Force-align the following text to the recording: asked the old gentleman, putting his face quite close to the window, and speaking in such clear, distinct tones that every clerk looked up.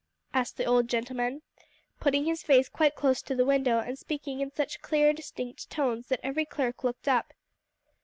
asked 0.33 0.57
the 0.57 0.65
old 0.65 0.87
gentleman, 0.87 1.43
putting 1.99 2.25
his 2.25 2.41
face 2.41 2.67
quite 2.67 2.95
close 2.95 3.21
to 3.21 3.35
the 3.35 3.45
window, 3.45 3.77
and 3.77 3.99
speaking 3.99 4.39
in 4.39 4.49
such 4.49 4.81
clear, 4.81 5.13
distinct 5.13 5.69
tones 5.69 6.07
that 6.07 6.19
every 6.23 6.43
clerk 6.43 6.83
looked 6.83 7.07
up. 7.07 7.33